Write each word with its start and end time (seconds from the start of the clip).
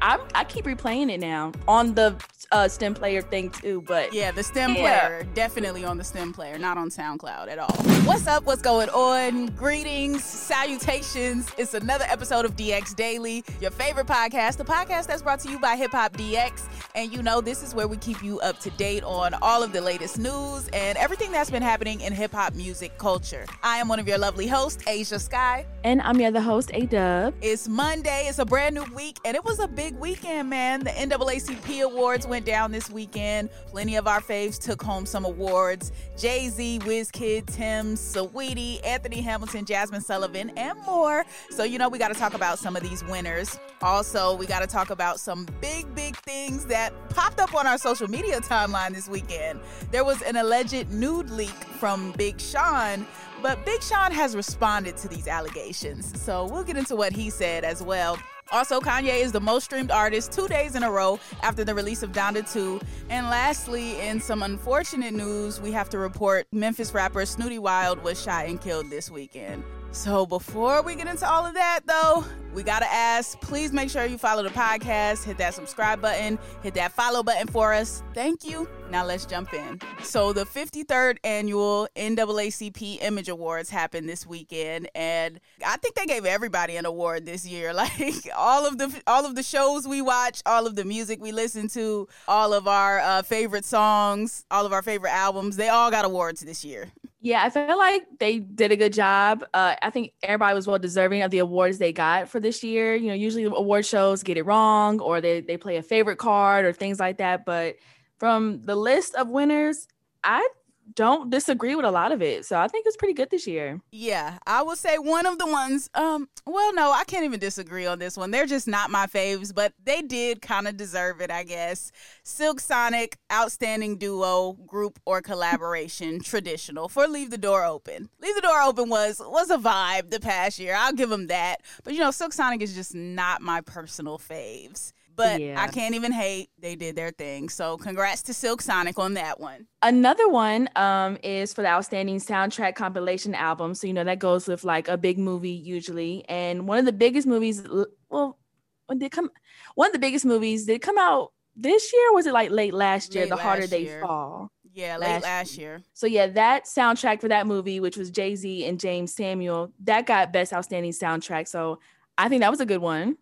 I'm, 0.00 0.20
I 0.34 0.44
keep 0.44 0.64
replaying 0.64 1.10
it 1.12 1.20
now 1.20 1.52
on 1.68 1.94
the 1.94 2.16
uh, 2.50 2.68
stem 2.68 2.92
player 2.94 3.22
thing 3.22 3.50
too. 3.50 3.82
But 3.86 4.12
yeah, 4.12 4.30
the 4.30 4.42
stem 4.42 4.74
Yeah. 4.74 4.80
player 5.08 5.26
definitely 5.34 5.84
on 5.84 5.96
the 5.96 6.04
stem 6.04 6.32
player, 6.32 6.58
not 6.58 6.76
on 6.76 6.90
SoundCloud 6.90 7.48
at 7.48 7.58
all. 7.58 7.74
What's 8.04 8.26
up? 8.26 8.44
What's 8.44 8.60
going 8.62 8.88
on? 8.90 9.46
Greetings, 9.48 10.22
salutations. 10.24 11.50
It's 11.56 11.74
another 11.74 12.04
episode 12.08 12.44
of 12.44 12.56
DX 12.56 12.94
Daily, 12.94 13.44
your 13.60 13.70
favorite 13.70 14.06
podcast, 14.06 14.56
the 14.56 14.64
podcast 14.64 15.06
that's 15.06 15.22
brought 15.22 15.40
to 15.40 15.50
you 15.50 15.58
by 15.58 15.76
Hip 15.76 15.92
Hop 15.92 16.12
DX. 16.16 16.62
And 16.94 17.12
you 17.12 17.22
know, 17.22 17.40
this 17.40 17.62
is 17.62 17.74
where 17.74 17.88
we 17.88 17.96
keep 17.96 18.22
you 18.22 18.38
up 18.40 18.58
to 18.60 18.70
date 18.70 19.02
on 19.04 19.34
all 19.40 19.62
of 19.62 19.72
the 19.72 19.80
latest 19.80 20.18
news 20.18 20.68
and 20.72 20.98
everything 20.98 21.32
that's 21.32 21.50
been 21.50 21.62
happening 21.62 22.00
in 22.02 22.12
hip 22.12 22.32
hop 22.32 22.54
music 22.54 22.96
culture. 22.98 23.46
I 23.62 23.78
am 23.78 23.88
one 23.88 23.98
of 23.98 24.06
your 24.06 24.18
lovely 24.18 24.46
hosts, 24.46 24.82
Ashia 24.84 25.20
Skye. 25.20 25.64
and 25.84 26.02
I'm 26.02 26.18
your 26.20 26.28
other 26.28 26.40
host, 26.40 26.70
A 26.74 26.86
Dub. 26.86 27.34
It's 27.40 27.66
Monday. 27.68 28.26
It's 28.28 28.38
a 28.38 28.44
brand 28.44 28.74
new 28.74 28.84
week, 28.94 29.18
and 29.24 29.36
it 29.36 29.44
was 29.44 29.58
a 29.58 29.68
big 29.74 29.96
weekend, 29.98 30.50
man. 30.50 30.80
The 30.80 30.90
NAACP 30.90 31.82
Awards 31.82 32.26
went 32.26 32.44
down 32.46 32.72
this 32.72 32.90
weekend. 32.90 33.50
Plenty 33.66 33.96
of 33.96 34.06
our 34.06 34.20
faves 34.20 34.58
took 34.58 34.82
home 34.82 35.06
some 35.06 35.24
awards. 35.24 35.92
Jay 36.16 36.48
Z, 36.48 36.80
Wizkid, 36.80 37.44
Tems, 37.46 38.00
Saweetie, 38.00 38.84
Anthony 38.84 39.20
Hamilton, 39.20 39.64
Jazmine 39.64 40.02
Sullivan, 40.02 40.50
and 40.56 40.78
more. 40.86 41.24
So, 41.50 41.64
you 41.64 41.78
know, 41.78 41.88
we 41.88 41.98
got 41.98 42.08
to 42.08 42.18
talk 42.18 42.34
about 42.34 42.58
some 42.58 42.76
of 42.76 42.82
these 42.82 43.02
winners. 43.04 43.58
Also, 43.80 44.36
we 44.36 44.46
got 44.46 44.60
to 44.60 44.66
talk 44.66 44.90
about 44.90 45.18
some 45.18 45.46
big, 45.60 45.92
big 45.94 46.16
things 46.18 46.66
that 46.66 46.92
popped 47.08 47.40
up 47.40 47.54
on 47.54 47.66
our 47.66 47.78
social 47.78 48.08
media 48.08 48.40
timeline 48.40 48.94
this 48.94 49.08
weekend. 49.08 49.60
There 49.90 50.04
was 50.04 50.20
an 50.22 50.36
alleged 50.36 50.90
nude 50.90 51.30
leak 51.30 51.48
from 51.50 52.12
Big 52.12 52.40
Sean 52.40 53.06
but 53.42 53.66
Big 53.66 53.82
Sean 53.82 54.12
has 54.12 54.36
responded 54.36 54.96
to 54.98 55.08
these 55.08 55.26
allegations, 55.26 56.22
so 56.22 56.46
we'll 56.46 56.62
get 56.62 56.76
into 56.76 56.94
what 56.94 57.12
he 57.12 57.28
said 57.28 57.64
as 57.64 57.82
well. 57.82 58.16
Also, 58.52 58.80
Kanye 58.80 59.22
is 59.22 59.32
the 59.32 59.40
most 59.40 59.64
streamed 59.64 59.90
artist 59.90 60.30
two 60.30 60.46
days 60.46 60.74
in 60.74 60.82
a 60.82 60.90
row 60.90 61.18
after 61.42 61.64
the 61.64 61.74
release 61.74 62.02
of 62.02 62.12
Donda 62.12 62.50
2. 62.52 62.78
And 63.08 63.26
lastly, 63.28 63.98
in 63.98 64.20
some 64.20 64.42
unfortunate 64.42 65.14
news, 65.14 65.58
we 65.58 65.72
have 65.72 65.88
to 65.88 65.98
report 65.98 66.46
Memphis 66.52 66.92
rapper 66.92 67.22
Snootie 67.22 67.58
Wild 67.58 68.04
was 68.04 68.22
shot 68.22 68.44
and 68.44 68.60
killed 68.60 68.90
this 68.90 69.10
weekend. 69.10 69.64
So 69.92 70.24
before 70.24 70.80
we 70.82 70.94
get 70.94 71.06
into 71.06 71.28
all 71.30 71.44
of 71.44 71.52
that, 71.52 71.80
though, 71.86 72.24
we 72.54 72.62
gotta 72.62 72.90
ask 72.90 73.38
please 73.42 73.72
make 73.72 73.90
sure 73.90 74.06
you 74.06 74.16
follow 74.16 74.42
the 74.42 74.48
podcast, 74.48 75.22
hit 75.24 75.36
that 75.36 75.52
subscribe 75.52 76.00
button, 76.00 76.38
hit 76.62 76.72
that 76.74 76.92
follow 76.92 77.22
button 77.22 77.46
for 77.46 77.74
us. 77.74 78.02
Thank 78.14 78.42
you. 78.42 78.68
Now 78.90 79.04
let's 79.04 79.26
jump 79.26 79.52
in. 79.52 79.80
So 80.02 80.32
the 80.32 80.46
53rd 80.46 81.18
annual 81.24 81.88
NAACP 81.94 83.02
Image 83.02 83.28
Awards 83.28 83.68
happened 83.68 84.08
this 84.08 84.26
weekend, 84.26 84.88
and 84.94 85.38
I 85.64 85.76
think 85.76 85.94
they 85.94 86.06
gave 86.06 86.24
everybody 86.24 86.76
an 86.76 86.86
award 86.86 87.26
this 87.26 87.46
year. 87.46 87.72
Like 87.82 88.28
all 88.36 88.66
of 88.66 88.78
the 88.78 89.02
all 89.06 89.26
of 89.26 89.34
the 89.34 89.42
shows 89.42 89.86
we 89.86 90.00
watch, 90.00 90.40
all 90.46 90.66
of 90.66 90.74
the 90.74 90.84
music 90.84 91.20
we 91.20 91.32
listen 91.32 91.68
to, 91.68 92.08
all 92.26 92.54
of 92.54 92.66
our 92.66 93.00
uh, 93.00 93.22
favorite 93.22 93.64
songs, 93.64 94.46
all 94.50 94.64
of 94.64 94.72
our 94.72 94.82
favorite 94.82 95.12
albums, 95.12 95.56
they 95.56 95.68
all 95.68 95.90
got 95.90 96.04
awards 96.04 96.40
this 96.40 96.64
year. 96.64 96.90
Yeah, 97.24 97.44
I 97.44 97.50
feel 97.50 97.78
like 97.78 98.02
they 98.18 98.40
did 98.40 98.72
a 98.72 98.76
good 98.76 98.92
job. 98.92 99.44
Uh, 99.54 99.76
I 99.80 99.90
think 99.90 100.12
everybody 100.24 100.56
was 100.56 100.66
well 100.66 100.80
deserving 100.80 101.22
of 101.22 101.30
the 101.30 101.38
awards 101.38 101.78
they 101.78 101.92
got 101.92 102.28
for 102.28 102.40
this 102.40 102.64
year. 102.64 102.96
You 102.96 103.08
know, 103.08 103.14
usually 103.14 103.44
the 103.44 103.54
award 103.54 103.86
shows 103.86 104.24
get 104.24 104.36
it 104.36 104.42
wrong 104.44 105.00
or 105.00 105.20
they, 105.20 105.40
they 105.40 105.56
play 105.56 105.76
a 105.76 105.82
favorite 105.82 106.16
card 106.18 106.64
or 106.64 106.72
things 106.72 106.98
like 106.98 107.18
that. 107.18 107.44
But 107.44 107.76
from 108.18 108.62
the 108.64 108.74
list 108.74 109.14
of 109.14 109.28
winners, 109.28 109.86
I 110.24 110.46
don't 110.94 111.30
disagree 111.30 111.74
with 111.74 111.84
a 111.84 111.90
lot 111.90 112.12
of 112.12 112.22
it. 112.22 112.44
So 112.44 112.58
I 112.58 112.68
think 112.68 112.86
it's 112.86 112.96
pretty 112.96 113.14
good 113.14 113.30
this 113.30 113.46
year. 113.46 113.80
Yeah, 113.90 114.38
I 114.46 114.62
would 114.62 114.78
say 114.78 114.98
one 114.98 115.26
of 115.26 115.38
the 115.38 115.46
ones. 115.46 115.88
Um, 115.94 116.28
well, 116.46 116.74
no, 116.74 116.92
I 116.92 117.04
can't 117.04 117.24
even 117.24 117.40
disagree 117.40 117.86
on 117.86 117.98
this 117.98 118.16
one. 118.16 118.30
They're 118.30 118.46
just 118.46 118.68
not 118.68 118.90
my 118.90 119.06
faves, 119.06 119.54
but 119.54 119.72
they 119.82 120.02
did 120.02 120.42
kind 120.42 120.68
of 120.68 120.76
deserve 120.76 121.20
it, 121.20 121.30
I 121.30 121.44
guess. 121.44 121.92
Silk 122.22 122.60
Sonic, 122.60 123.18
outstanding 123.32 123.96
duo, 123.98 124.54
group 124.66 124.98
or 125.06 125.22
collaboration, 125.22 126.20
traditional 126.24 126.88
for 126.88 127.06
Leave 127.06 127.30
the 127.30 127.38
Door 127.38 127.64
Open. 127.64 128.08
Leave 128.20 128.34
the 128.34 128.40
Door 128.42 128.62
Open 128.62 128.88
was 128.88 129.20
was 129.24 129.50
a 129.50 129.58
vibe 129.58 130.10
the 130.10 130.20
past 130.20 130.58
year. 130.58 130.74
I'll 130.76 130.92
give 130.92 131.10
them 131.10 131.28
that. 131.28 131.62
But 131.84 131.94
you 131.94 132.00
know, 132.00 132.10
Silk 132.10 132.32
Sonic 132.32 132.62
is 132.62 132.74
just 132.74 132.94
not 132.94 133.40
my 133.40 133.60
personal 133.60 134.18
faves. 134.18 134.92
But 135.14 135.40
Yeah. 135.40 135.60
I 135.60 135.68
can't 135.68 135.94
even 135.94 136.12
hate. 136.12 136.50
They 136.58 136.74
did 136.74 136.96
their 136.96 137.10
thing. 137.10 137.48
So 137.48 137.76
congrats 137.76 138.22
to 138.22 138.34
Silk 138.34 138.62
Sonic 138.62 138.98
on 138.98 139.14
that 139.14 139.40
one. 139.40 139.66
Another 139.82 140.28
one 140.28 140.68
um, 140.76 141.18
is 141.22 141.52
for 141.52 141.62
the 141.62 141.68
outstanding 141.68 142.18
soundtrack 142.18 142.74
compilation 142.74 143.34
album. 143.34 143.74
So 143.74 143.86
you 143.86 143.92
know 143.92 144.04
that 144.04 144.18
goes 144.18 144.48
with 144.48 144.64
like 144.64 144.88
a 144.88 144.96
big 144.96 145.18
movie 145.18 145.50
usually, 145.50 146.24
and 146.28 146.66
one 146.66 146.78
of 146.78 146.84
the 146.84 146.92
biggest 146.92 147.26
movies. 147.26 147.62
Well, 148.08 148.38
when 148.86 148.98
did 148.98 149.06
it 149.06 149.12
come? 149.12 149.30
One 149.74 149.88
of 149.88 149.92
the 149.92 149.98
biggest 149.98 150.24
movies 150.24 150.66
did 150.66 150.74
it 150.74 150.82
come 150.82 150.98
out 150.98 151.32
this 151.56 151.92
year? 151.92 152.10
Or 152.10 152.14
was 152.14 152.26
it 152.26 152.32
like 152.32 152.50
late 152.50 152.74
last 152.74 153.14
year? 153.14 153.24
Late 153.24 153.30
the 153.30 153.36
harder 153.36 153.62
last 153.62 153.70
they 153.70 154.00
fall. 154.00 154.50
Yeah, 154.74 154.96
late 154.96 155.08
Last 155.08 155.22
last 155.22 155.58
year. 155.58 155.82
So 155.92 156.06
yeah, 156.06 156.28
that 156.28 156.64
soundtrack 156.64 157.20
for 157.20 157.28
that 157.28 157.46
movie, 157.46 157.78
which 157.80 157.96
was 157.96 158.10
Jay 158.10 158.34
Z 158.34 158.64
and 158.64 158.78
Jeymes 158.78 159.10
Samuel, 159.10 159.70
that 159.84 160.06
got 160.06 160.32
best 160.32 160.52
outstanding 160.52 160.92
soundtrack. 160.92 161.46
So 161.46 161.78
I 162.16 162.28
think 162.28 162.40
that 162.40 162.50
was 162.50 162.60
a 162.60 162.66
good 162.66 162.80
one. 162.80 163.16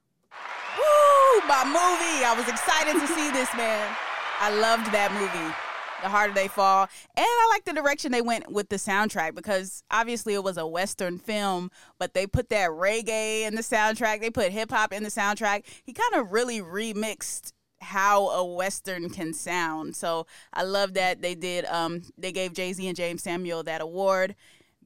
Woo! 1.31 1.41
My 1.47 1.65
movie. 1.65 2.25
I 2.25 2.35
was 2.37 2.49
excited 2.49 2.95
to 2.95 3.07
see 3.07 3.31
this, 3.31 3.53
man. 3.57 3.97
I 4.41 4.51
loved 4.51 4.93
that 4.93 5.13
movie. 5.13 5.55
The 6.03 6.09
harder 6.09 6.33
they 6.33 6.49
fall. 6.49 6.89
And 7.17 7.27
I 7.27 7.49
like 7.51 7.65
the 7.65 7.75
direction 7.75 8.11
they 8.11 8.23
went 8.23 8.51
with 8.51 8.69
the 8.71 8.77
soundtrack 8.77 9.35
because 9.35 9.83
obviously 9.91 10.35
it 10.35 10.43
was 10.43 10.57
a 10.57 10.67
Western 10.67 11.19
film, 11.19 11.71
but 11.99 12.15
they 12.15 12.27
put 12.27 12.49
that 12.49 12.71
reggae 12.71 13.43
in 13.43 13.55
the 13.55 13.63
soundtrack. 13.63 14.21
They 14.21 14.31
put 14.31 14.51
hip 14.51 14.71
hop 14.71 14.93
in 14.93 15.03
the 15.03 15.11
soundtrack. 15.11 15.65
He 15.85 15.93
kind 15.93 16.15
of 16.15 16.33
really 16.33 16.61
remixed 16.61 17.53
how 17.83 18.31
a 18.31 18.45
Western 18.45 19.11
can 19.11 19.35
sound. 19.35 19.95
So 19.95 20.27
I 20.55 20.63
love 20.63 20.95
that 20.95 21.21
they 21.23 21.35
did 21.35 21.65
um 21.67 22.03
they 22.17 22.33
gave 22.33 22.55
Jay-Z 22.55 22.87
and 22.87 22.97
Jeymes 22.97 23.21
Samuel 23.21 23.63
that 23.65 23.81
award. 23.83 24.35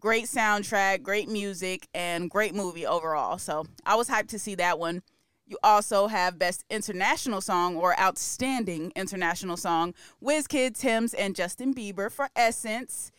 Great 0.01 0.25
soundtrack, 0.25 1.03
great 1.03 1.29
music, 1.29 1.89
and 1.95 2.29
great 2.29 2.55
movie 2.55 2.87
overall. 2.87 3.39
So 3.39 3.65
I 3.87 3.95
was 3.95 4.09
hyped 4.09 4.29
to 4.29 4.39
see 4.39 4.57
that 4.57 4.79
one. 4.79 5.03
You 5.47 5.59
also 5.63 6.07
have 6.07 6.39
Best 6.39 6.65
International 6.71 7.41
Song 7.41 7.77
or 7.77 7.99
Outstanding 8.01 8.93
International 8.97 9.57
Song, 9.57 9.95
Wizkid, 10.23 10.79
Tems, 10.79 11.13
and 11.15 11.35
Justin 11.37 11.75
Bieber 11.75 12.11
for 12.11 12.29
Essence. 12.35 13.11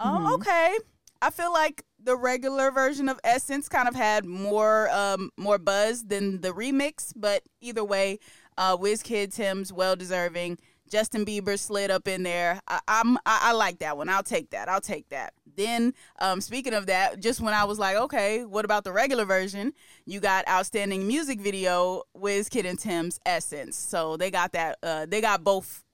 Um, 0.00 0.24
Mhm. 0.26 0.34
okay. 0.34 0.78
I 1.22 1.30
feel 1.30 1.52
like 1.52 1.84
the 1.98 2.16
regular 2.16 2.70
version 2.70 3.08
of 3.08 3.20
Essence 3.24 3.68
kind 3.68 3.88
of 3.88 3.94
had 3.94 4.24
more 4.24 4.88
um 4.90 5.30
more 5.36 5.58
buzz 5.58 6.04
than 6.06 6.40
the 6.40 6.52
remix, 6.52 7.12
but 7.16 7.42
either 7.60 7.84
way, 7.84 8.18
uh 8.56 8.76
Wizkid, 8.76 9.34
Tems 9.34 9.72
well 9.72 9.96
deserving. 9.96 10.58
Justin 10.88 11.24
Bieber 11.24 11.58
slid 11.58 11.90
up 11.90 12.08
in 12.08 12.22
there. 12.22 12.60
I, 12.68 12.80
am 12.88 13.18
I, 13.26 13.40
I, 13.44 13.52
like 13.52 13.78
that 13.80 13.96
one. 13.96 14.08
I'll 14.08 14.22
take 14.22 14.50
that. 14.50 14.68
I'll 14.68 14.80
take 14.80 15.08
that. 15.10 15.34
Then, 15.56 15.94
um, 16.20 16.40
speaking 16.40 16.74
of 16.74 16.86
that, 16.86 17.20
just 17.20 17.40
when 17.40 17.54
I 17.54 17.64
was 17.64 17.78
like, 17.78 17.96
okay, 17.96 18.44
what 18.44 18.64
about 18.64 18.84
the 18.84 18.92
regular 18.92 19.24
version? 19.24 19.72
You 20.06 20.20
got 20.20 20.48
outstanding 20.48 21.06
music 21.06 21.40
video, 21.40 22.04
with 22.14 22.48
Wizkid 22.48 22.64
and 22.64 22.78
Tems 22.78 23.20
Essence. 23.26 23.76
So 23.76 24.16
they 24.16 24.30
got 24.30 24.52
that. 24.52 24.78
Uh, 24.82 25.06
they 25.06 25.20
got 25.20 25.44
both 25.44 25.84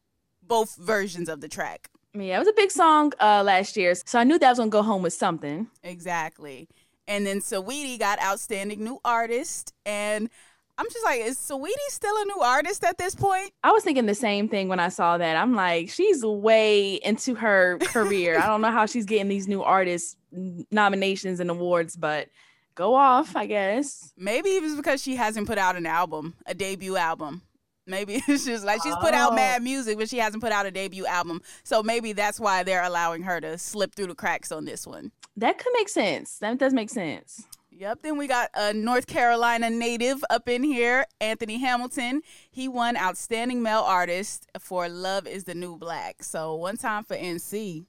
both 0.42 0.76
versions 0.76 1.28
of 1.28 1.40
the 1.40 1.48
track. 1.48 1.88
Yeah, 2.12 2.36
it 2.36 2.38
was 2.38 2.48
a 2.48 2.52
big 2.52 2.70
song 2.70 3.12
uh, 3.20 3.42
last 3.42 3.76
year, 3.76 3.94
so 4.06 4.18
I 4.18 4.24
knew 4.24 4.38
that 4.38 4.48
was 4.48 4.58
gonna 4.58 4.70
go 4.70 4.82
home 4.82 5.02
with 5.02 5.14
something. 5.14 5.68
Exactly. 5.82 6.68
And 7.08 7.26
then 7.26 7.40
Saweetie 7.40 7.98
got 7.98 8.22
outstanding 8.22 8.84
new 8.84 9.00
artist, 9.04 9.74
and 9.84 10.30
I'm 10.76 10.86
just 10.90 11.04
like, 11.04 11.20
is 11.20 11.38
Saweetie 11.38 11.90
still 11.90 12.16
a 12.16 12.24
new 12.24 12.40
artist 12.40 12.82
at 12.84 12.98
this 12.98 13.14
point? 13.14 13.52
I 13.62 13.70
was 13.70 13.84
thinking 13.84 14.06
the 14.06 14.14
same 14.14 14.48
thing 14.48 14.68
when 14.68 14.80
I 14.80 14.88
saw 14.88 15.18
that. 15.18 15.36
I'm 15.36 15.54
like, 15.54 15.88
she's 15.88 16.24
way 16.24 16.94
into 16.94 17.36
her 17.36 17.78
career. 17.78 18.38
I 18.38 18.46
don't 18.46 18.60
know 18.60 18.72
how 18.72 18.86
she's 18.86 19.04
getting 19.04 19.28
these 19.28 19.46
new 19.46 19.62
artist 19.62 20.16
nominations 20.32 21.38
and 21.38 21.48
awards, 21.48 21.96
but 21.96 22.28
go 22.74 22.94
off, 22.94 23.36
I 23.36 23.46
guess. 23.46 24.12
Maybe 24.16 24.50
it 24.50 24.62
was 24.62 24.74
because 24.74 25.00
she 25.00 25.14
hasn't 25.14 25.46
put 25.46 25.58
out 25.58 25.76
an 25.76 25.86
album, 25.86 26.34
a 26.44 26.54
debut 26.54 26.96
album. 26.96 27.42
Maybe 27.86 28.14
it's 28.28 28.44
just 28.44 28.64
like 28.64 28.82
she's 28.82 28.96
put 28.96 29.14
out 29.14 29.32
oh. 29.32 29.36
mad 29.36 29.62
music, 29.62 29.96
but 29.96 30.08
she 30.08 30.18
hasn't 30.18 30.42
put 30.42 30.52
out 30.52 30.66
a 30.66 30.72
debut 30.72 31.06
album. 31.06 31.40
So 31.62 31.82
maybe 31.84 32.12
that's 32.12 32.40
why 32.40 32.64
they're 32.64 32.82
allowing 32.82 33.22
her 33.22 33.40
to 33.40 33.58
slip 33.58 33.94
through 33.94 34.08
the 34.08 34.14
cracks 34.14 34.50
on 34.50 34.64
this 34.64 34.86
one. 34.86 35.12
That 35.36 35.58
could 35.58 35.72
make 35.76 35.88
sense. 35.88 36.38
That 36.38 36.58
does 36.58 36.72
make 36.72 36.90
sense. 36.90 37.46
Yep. 37.76 38.02
Then 38.02 38.16
we 38.18 38.28
got 38.28 38.50
a 38.54 38.72
North 38.72 39.08
Carolina 39.08 39.68
native 39.68 40.24
up 40.30 40.48
in 40.48 40.62
here, 40.62 41.06
Anthony 41.20 41.58
Hamilton. 41.58 42.22
He 42.50 42.68
won 42.68 42.96
Outstanding 42.96 43.62
Male 43.62 43.80
Artist 43.80 44.46
for 44.60 44.88
Love 44.88 45.26
is 45.26 45.42
the 45.42 45.54
New 45.54 45.76
Black. 45.76 46.22
So 46.22 46.54
one 46.54 46.76
time 46.76 47.02
for 47.02 47.16
NC. 47.16 47.84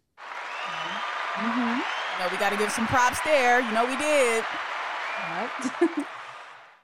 Mm-hmm. 1.35 1.79
You 1.79 2.19
know, 2.19 2.31
we 2.31 2.37
got 2.37 2.49
to 2.49 2.57
give 2.57 2.71
some 2.71 2.87
props 2.87 3.19
there. 3.23 3.61
You 3.61 3.71
know, 3.73 3.85
we 3.85 3.95
did. 3.97 4.43
Yep. 5.29 6.07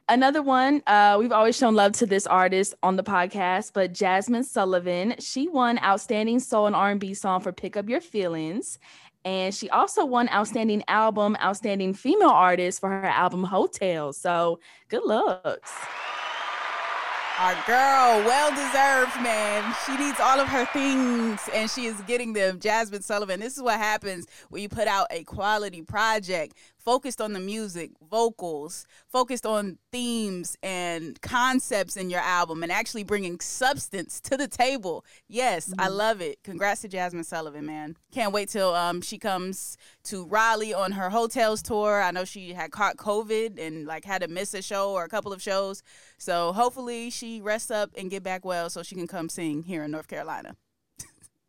Another 0.09 0.41
one, 0.41 0.83
uh, 0.87 1.15
we've 1.17 1.31
always 1.31 1.57
shown 1.57 1.73
love 1.73 1.93
to 1.93 2.05
this 2.05 2.27
artist 2.27 2.73
on 2.83 2.97
the 2.97 3.03
podcast, 3.03 3.71
but 3.73 3.93
Jazmine 3.93 4.43
Sullivan, 4.43 5.15
she 5.19 5.47
won 5.47 5.79
Outstanding 5.79 6.39
Soul 6.39 6.67
and 6.67 6.75
R&B 6.75 7.13
Song 7.13 7.39
for 7.39 7.53
Pick 7.53 7.77
Up 7.77 7.87
Your 7.87 8.01
Feelings. 8.01 8.77
And 9.23 9.53
she 9.53 9.69
also 9.69 10.05
won 10.05 10.29
Outstanding 10.29 10.83
Album, 10.87 11.37
Outstanding 11.41 11.93
Female 11.93 12.29
Artist 12.29 12.79
for 12.79 12.89
her 12.89 13.05
album 13.05 13.47
Tales. 13.71 14.17
So 14.17 14.59
good 14.89 15.03
looks. 15.05 15.71
Our 17.39 17.55
girl, 17.65 18.23
well 18.25 18.51
deserved, 18.51 19.15
man. 19.23 19.75
She 19.85 19.97
needs 19.97 20.19
all 20.19 20.39
of 20.39 20.47
her 20.47 20.65
things 20.65 21.41
and 21.55 21.69
she 21.71 21.85
is 21.85 21.99
getting 22.01 22.33
them. 22.33 22.59
Jazmine 22.59 23.01
Sullivan. 23.01 23.39
This 23.39 23.57
is 23.57 23.63
what 23.63 23.79
happens 23.79 24.27
when 24.49 24.61
you 24.61 24.69
put 24.69 24.87
out 24.87 25.07
a 25.09 25.23
quality 25.23 25.81
project 25.81 26.53
focused 26.83 27.21
on 27.21 27.33
the 27.33 27.39
music, 27.39 27.91
vocals, 28.09 28.85
focused 29.07 29.45
on 29.45 29.77
themes 29.91 30.57
and 30.63 31.19
concepts 31.21 31.97
in 31.97 32.09
your 32.09 32.19
album, 32.21 32.63
and 32.63 32.71
actually 32.71 33.03
bringing 33.03 33.39
substance 33.39 34.19
to 34.21 34.37
the 34.37 34.47
table. 34.47 35.05
Yes, 35.27 35.69
mm-hmm. 35.69 35.81
I 35.81 35.87
love 35.87 36.21
it. 36.21 36.39
Congrats 36.43 36.81
to 36.81 36.89
Jazmine 36.89 37.25
Sullivan, 37.25 37.65
man. 37.65 37.95
Can't 38.11 38.33
wait 38.33 38.49
till 38.49 38.73
um, 38.73 39.01
she 39.01 39.17
comes 39.17 39.77
to 40.05 40.25
Raleigh 40.25 40.73
on 40.73 40.93
her 40.93 41.09
Heaux 41.09 41.27
Tales 41.27 41.61
tour. 41.61 42.01
I 42.01 42.11
know 42.11 42.25
she 42.25 42.53
had 42.53 42.71
caught 42.71 42.97
COVID 42.97 43.59
and 43.59 43.85
like 43.85 44.05
had 44.05 44.21
to 44.21 44.27
miss 44.27 44.53
a 44.53 44.61
show 44.61 44.91
or 44.91 45.03
a 45.03 45.09
couple 45.09 45.33
of 45.33 45.41
shows. 45.41 45.83
So 46.17 46.53
hopefully 46.53 47.09
she 47.09 47.41
rests 47.41 47.71
up 47.71 47.91
and 47.97 48.09
get 48.09 48.23
back 48.23 48.45
well 48.45 48.69
so 48.69 48.83
she 48.83 48.95
can 48.95 49.07
come 49.07 49.29
sing 49.29 49.63
here 49.63 49.83
in 49.83 49.91
North 49.91 50.07
Carolina. 50.07 50.55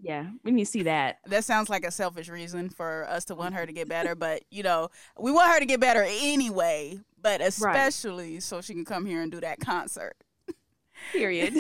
Yeah, 0.02 0.26
we 0.42 0.50
need 0.50 0.64
to 0.64 0.70
see 0.70 0.82
that. 0.82 1.18
That 1.26 1.44
sounds 1.44 1.70
like 1.70 1.86
a 1.86 1.90
selfish 1.90 2.28
reason 2.28 2.68
for 2.68 3.06
us 3.08 3.24
to 3.26 3.34
want 3.34 3.54
her 3.54 3.64
to 3.64 3.72
get 3.72 3.88
better, 3.88 4.14
but 4.14 4.42
you 4.50 4.62
know, 4.62 4.88
we 5.18 5.32
want 5.32 5.52
her 5.52 5.60
to 5.60 5.66
get 5.66 5.80
better 5.80 6.04
anyway, 6.06 6.98
but 7.20 7.40
especially 7.40 8.34
right. 8.34 8.42
so 8.42 8.60
she 8.60 8.74
can 8.74 8.84
come 8.84 9.06
here 9.06 9.22
and 9.22 9.30
do 9.32 9.40
that 9.40 9.60
concert. 9.60 10.16
Period. 11.12 11.54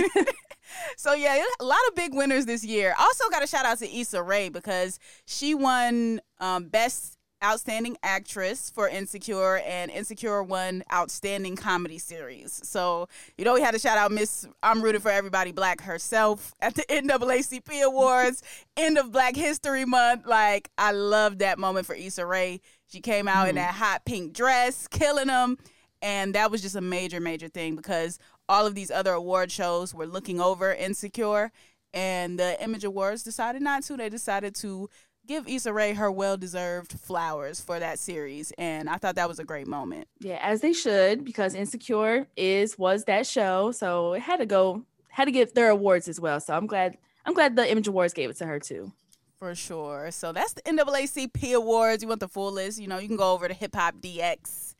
so 0.96 1.14
yeah, 1.14 1.42
a 1.60 1.64
lot 1.64 1.78
of 1.88 1.94
big 1.94 2.14
winners 2.14 2.44
this 2.44 2.64
year. 2.64 2.94
Also 2.98 3.28
got 3.30 3.42
a 3.42 3.46
shout 3.46 3.64
out 3.64 3.78
to 3.78 3.96
Issa 3.96 4.22
Rae 4.22 4.48
because 4.48 4.98
she 5.24 5.54
won 5.54 6.20
um, 6.38 6.68
best 6.68 7.18
Outstanding 7.42 7.96
Actress 8.02 8.70
for 8.70 8.88
Insecure, 8.88 9.58
and 9.58 9.90
Insecure 9.90 10.42
won 10.42 10.84
Outstanding 10.92 11.56
Comedy 11.56 11.98
Series. 11.98 12.60
So, 12.62 13.08
you 13.36 13.44
know, 13.44 13.54
we 13.54 13.60
had 13.60 13.72
to 13.72 13.78
shout 13.78 13.98
out 13.98 14.12
Miss 14.12 14.46
I'm 14.62 14.82
Rooting 14.82 15.00
for 15.00 15.10
Everybody 15.10 15.50
Black 15.52 15.80
herself 15.80 16.54
at 16.60 16.74
the 16.74 16.82
NAACP 16.88 17.82
Awards, 17.82 18.42
end 18.76 18.96
of 18.98 19.10
Black 19.10 19.34
History 19.34 19.84
Month. 19.84 20.26
Like, 20.26 20.70
I 20.78 20.92
love 20.92 21.38
that 21.38 21.58
moment 21.58 21.86
for 21.86 21.94
Issa 21.94 22.24
Rae. 22.24 22.60
She 22.86 23.00
came 23.00 23.26
out 23.26 23.46
mm. 23.46 23.50
in 23.50 23.54
that 23.56 23.74
hot 23.74 24.04
pink 24.04 24.32
dress, 24.34 24.86
killing 24.86 25.28
them. 25.28 25.58
And 26.02 26.34
that 26.34 26.50
was 26.50 26.62
just 26.62 26.76
a 26.76 26.80
major, 26.80 27.20
major 27.20 27.48
thing 27.48 27.76
because 27.76 28.18
all 28.48 28.66
of 28.66 28.74
these 28.74 28.90
other 28.90 29.12
award 29.12 29.50
shows 29.50 29.94
were 29.94 30.06
looking 30.06 30.40
over 30.40 30.72
Insecure. 30.72 31.52
And 31.94 32.38
the 32.38 32.62
Image 32.62 32.84
Awards 32.84 33.22
decided 33.22 33.62
not 33.62 33.82
to. 33.84 33.96
They 33.96 34.08
decided 34.08 34.54
to 34.56 34.88
give 35.32 35.48
Issa 35.48 35.72
Rae 35.72 35.94
her 35.94 36.10
well 36.10 36.36
deserved 36.36 36.92
flowers 36.92 37.60
for 37.60 37.78
that 37.78 37.98
series. 37.98 38.52
And 38.58 38.88
I 38.88 38.96
thought 38.96 39.14
that 39.14 39.28
was 39.28 39.38
a 39.38 39.44
great 39.44 39.66
moment. 39.66 40.06
Yeah, 40.20 40.38
as 40.42 40.60
they 40.60 40.74
should, 40.74 41.24
because 41.24 41.54
Insecure 41.54 42.26
is 42.36 42.78
was 42.78 43.04
that 43.04 43.26
show. 43.26 43.72
So 43.72 44.12
it 44.12 44.20
had 44.20 44.38
to 44.40 44.46
go, 44.46 44.82
had 45.08 45.24
to 45.24 45.32
get 45.32 45.54
their 45.54 45.70
awards 45.70 46.06
as 46.06 46.20
well. 46.20 46.38
So 46.38 46.54
I'm 46.54 46.66
glad 46.66 46.98
I'm 47.24 47.34
glad 47.34 47.56
the 47.56 47.70
Image 47.70 47.88
Awards 47.88 48.12
gave 48.12 48.28
it 48.30 48.36
to 48.38 48.46
her 48.46 48.58
too. 48.58 48.92
For 49.38 49.54
sure. 49.54 50.10
So 50.10 50.32
that's 50.32 50.52
the 50.52 50.62
NAACP 50.62 51.54
awards. 51.54 52.02
You 52.02 52.08
want 52.08 52.20
the 52.20 52.28
full 52.28 52.52
list, 52.52 52.80
you 52.80 52.86
know, 52.86 52.98
you 52.98 53.08
can 53.08 53.16
go 53.16 53.32
over 53.32 53.48
to 53.48 53.54
Hip 53.54 53.74
Hop 53.74 53.96
DX. 53.96 54.74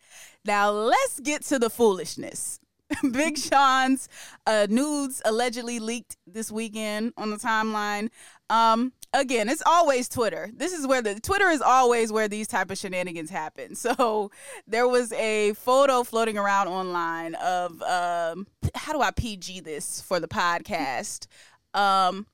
Now 0.45 0.71
let's 0.71 1.19
get 1.21 1.43
to 1.45 1.59
the 1.59 1.71
foolishness. 1.71 2.61
Big 3.11 3.39
Sean's 3.51 4.09
uh, 4.47 4.67
nudes 4.69 5.23
allegedly 5.25 5.79
leaked 5.79 6.17
this 6.27 6.53
weekend 6.53 7.13
on 7.17 7.31
the 7.31 7.37
timeline. 7.37 8.11
Um, 8.51 8.93
again, 9.13 9.49
it's 9.49 9.63
always 9.65 10.09
Twitter. 10.09 10.51
This 10.55 10.73
is 10.73 10.87
where 10.87 11.03
the 11.03 11.21
Twitter 11.21 11.49
is 11.49 11.61
always 11.61 12.13
where 12.13 12.29
these 12.29 12.49
type 12.49 12.71
of 12.71 12.79
shenanigans 12.79 13.31
happen. 13.31 13.77
So 13.83 14.31
there 14.67 14.87
was 14.87 15.13
a 15.13 15.55
photo 15.55 16.05
floating 16.05 16.39
around 16.39 16.69
online 16.69 17.35
of 17.35 17.83
um, 17.83 18.47
how 18.77 18.93
do 18.93 19.01
I 19.01 19.11
PG 19.11 19.61
this 19.61 20.01
for 20.01 20.21
the 20.21 20.29
podcast? 20.29 21.27
Um, 21.75 22.27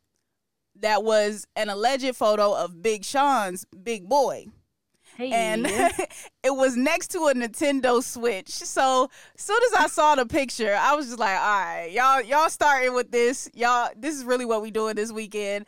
that 0.81 1.03
was 1.03 1.47
an 1.57 1.71
alleged 1.71 2.15
photo 2.17 2.55
of 2.55 2.83
Big 2.83 3.05
Sean's 3.05 3.65
big 3.83 4.09
boy. 4.09 4.47
Hey. 5.17 5.33
And 5.33 5.67
it 6.45 6.55
was 6.55 6.77
next 6.77 7.09
to 7.13 7.19
a 7.27 7.35
Nintendo 7.35 8.03
Switch. 8.03 8.51
So 8.51 9.11
as 9.37 9.43
soon 9.43 9.59
as 9.67 9.81
I 9.81 9.87
saw 9.89 10.15
the 10.15 10.27
picture, 10.27 10.77
I 10.79 10.95
was 10.95 11.07
just 11.07 11.19
like, 11.19 11.39
all 11.39 11.61
right, 11.61 11.91
y'all, 11.91 12.23
y'all 12.23 12.51
starting 12.51 12.95
with 12.95 13.11
this. 13.11 13.51
Y'all, 13.55 13.91
this 13.97 14.15
is 14.15 14.25
really 14.25 14.45
what 14.45 14.63
we 14.63 14.71
doing 14.71 14.97
this 14.97 15.11
weekend 15.11 15.67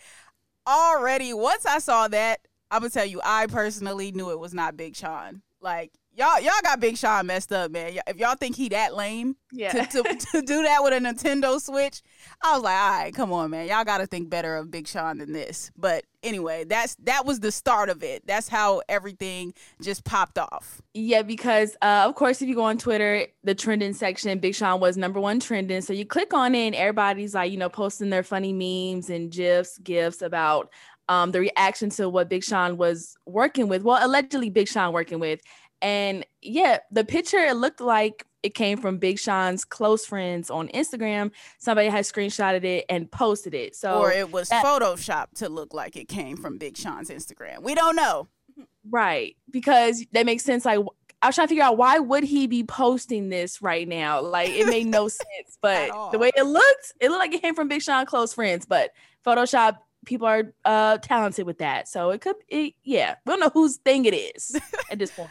already 0.70 1.34
once 1.34 1.66
I 1.66 1.78
saw 1.78 2.08
that, 2.08 2.40
I'm 2.70 2.80
gonna 2.80 2.90
tell 2.90 3.04
you, 3.04 3.20
I 3.24 3.46
personally 3.46 4.12
knew 4.12 4.30
it 4.30 4.38
was 4.38 4.54
not 4.54 4.76
Big 4.76 4.96
Sean. 4.96 5.42
Like 5.60 5.92
y'all, 6.20 6.40
y'all 6.40 6.52
got 6.62 6.80
Big 6.80 6.98
Sean 6.98 7.26
messed 7.26 7.50
up, 7.50 7.70
man. 7.70 7.98
If 8.06 8.18
y'all 8.18 8.34
think 8.34 8.54
he 8.54 8.68
that 8.68 8.94
lame 8.94 9.36
yeah. 9.52 9.72
to, 9.72 10.02
to, 10.02 10.02
to 10.02 10.42
do 10.42 10.62
that 10.62 10.82
with 10.82 10.92
a 10.92 10.98
Nintendo 10.98 11.58
Switch, 11.58 12.02
I 12.42 12.54
was 12.54 12.62
like, 12.62 12.76
all 12.76 12.90
right, 12.90 13.14
come 13.14 13.32
on, 13.32 13.50
man. 13.50 13.66
Y'all 13.66 13.84
got 13.84 13.98
to 13.98 14.06
think 14.06 14.28
better 14.28 14.56
of 14.56 14.70
Big 14.70 14.86
Sean 14.86 15.18
than 15.18 15.32
this. 15.32 15.70
But 15.78 16.04
anyway, 16.22 16.64
that's 16.64 16.94
that 17.04 17.24
was 17.24 17.40
the 17.40 17.50
start 17.50 17.88
of 17.88 18.02
it. 18.02 18.26
That's 18.26 18.48
how 18.48 18.82
everything 18.88 19.54
just 19.80 20.04
popped 20.04 20.38
off. 20.38 20.82
Yeah, 20.92 21.22
because 21.22 21.74
uh, 21.80 22.04
of 22.06 22.14
course, 22.16 22.42
if 22.42 22.48
you 22.48 22.54
go 22.54 22.64
on 22.64 22.76
Twitter, 22.76 23.26
the 23.42 23.54
trending 23.54 23.94
section, 23.94 24.38
Big 24.40 24.54
Sean 24.54 24.78
was 24.78 24.98
number 24.98 25.20
one 25.20 25.40
trending. 25.40 25.80
So 25.80 25.94
you 25.94 26.04
click 26.04 26.34
on 26.34 26.54
it, 26.54 26.66
and 26.66 26.74
everybody's 26.74 27.34
like, 27.34 27.50
you 27.50 27.58
know, 27.58 27.70
posting 27.70 28.10
their 28.10 28.22
funny 28.22 28.52
memes 28.52 29.08
and 29.08 29.32
gifs, 29.32 29.78
gifs 29.78 30.20
about 30.20 30.70
um, 31.10 31.32
the 31.32 31.40
reaction 31.40 31.90
to 31.90 32.08
what 32.08 32.28
Big 32.28 32.44
Sean 32.44 32.76
was 32.76 33.16
working 33.26 33.66
with. 33.66 33.82
Well, 33.82 33.98
allegedly 34.00 34.48
Big 34.48 34.68
Sean 34.68 34.92
working 34.92 35.18
with. 35.18 35.40
And 35.82 36.26
yeah, 36.42 36.78
the 36.90 37.04
picture 37.04 37.38
it 37.38 37.56
looked 37.56 37.80
like 37.80 38.26
it 38.42 38.54
came 38.54 38.78
from 38.78 38.98
Big 38.98 39.18
Sean's 39.18 39.64
close 39.64 40.06
friends 40.06 40.50
on 40.50 40.68
Instagram. 40.68 41.30
Somebody 41.58 41.88
had 41.88 42.04
screenshotted 42.04 42.64
it 42.64 42.86
and 42.88 43.10
posted 43.10 43.54
it. 43.54 43.76
So 43.76 43.98
or 43.98 44.12
it 44.12 44.30
was 44.30 44.48
that, 44.48 44.64
photoshopped 44.64 45.34
to 45.36 45.48
look 45.48 45.74
like 45.74 45.96
it 45.96 46.08
came 46.08 46.36
from 46.36 46.58
Big 46.58 46.76
Sean's 46.76 47.10
Instagram. 47.10 47.62
We 47.62 47.74
don't 47.74 47.96
know. 47.96 48.28
Right. 48.88 49.36
Because 49.50 50.04
that 50.12 50.26
makes 50.26 50.44
sense. 50.44 50.64
Like 50.64 50.80
I 51.22 51.26
was 51.26 51.34
trying 51.34 51.48
to 51.48 51.50
figure 51.50 51.64
out 51.64 51.76
why 51.76 51.98
would 51.98 52.24
he 52.24 52.46
be 52.46 52.64
posting 52.64 53.28
this 53.28 53.60
right 53.60 53.86
now? 53.86 54.22
Like 54.22 54.50
it 54.50 54.66
made 54.66 54.86
no 54.86 55.08
sense. 55.08 55.58
But 55.60 56.12
the 56.12 56.18
way 56.18 56.30
it 56.34 56.44
looked, 56.44 56.92
it 57.00 57.10
looked 57.10 57.20
like 57.20 57.34
it 57.34 57.42
came 57.42 57.54
from 57.54 57.68
Big 57.68 57.82
Sean 57.82 58.06
close 58.06 58.32
friends. 58.32 58.64
But 58.64 58.90
Photoshop 59.26 59.78
people 60.06 60.26
are 60.26 60.54
uh 60.64 60.96
talented 60.98 61.44
with 61.44 61.58
that. 61.58 61.88
So 61.88 62.10
it 62.10 62.22
could 62.22 62.36
it, 62.48 62.74
yeah. 62.82 63.16
We 63.26 63.32
don't 63.32 63.40
know 63.40 63.50
whose 63.50 63.76
thing 63.76 64.06
it 64.06 64.14
is 64.14 64.58
at 64.90 64.98
this 64.98 65.10
point. 65.10 65.30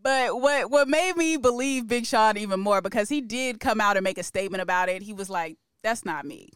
But 0.00 0.40
what 0.40 0.70
what 0.70 0.88
made 0.88 1.16
me 1.16 1.36
believe 1.36 1.86
Big 1.86 2.06
Sean 2.06 2.36
even 2.36 2.60
more 2.60 2.80
because 2.80 3.08
he 3.08 3.20
did 3.20 3.60
come 3.60 3.80
out 3.80 3.96
and 3.96 4.04
make 4.04 4.18
a 4.18 4.22
statement 4.22 4.62
about 4.62 4.88
it. 4.88 5.02
He 5.02 5.12
was 5.12 5.28
like, 5.28 5.56
"That's 5.82 6.04
not 6.04 6.24
me." 6.24 6.50